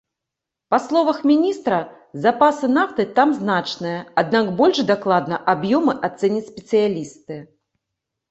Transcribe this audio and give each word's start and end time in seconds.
Па 0.73 0.77
словах 0.85 1.17
міністра, 1.31 1.77
запасы 2.23 2.69
нафты 2.77 3.03
там 3.19 3.29
значныя, 3.41 3.99
аднак 4.23 4.45
больш 4.61 4.77
дакладна 4.93 5.35
аб'ёмы 5.55 5.93
ацэняць 6.07 6.45
спецыялісты. 6.53 7.37